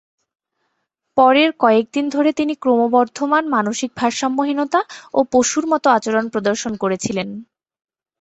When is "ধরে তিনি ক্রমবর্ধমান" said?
2.09-3.43